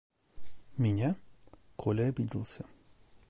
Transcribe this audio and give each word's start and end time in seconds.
–Меня?– 0.77 1.15
Коля 1.75 2.05
обиделся. 2.07 2.65